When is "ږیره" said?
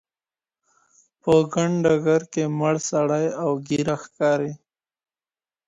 3.67-3.95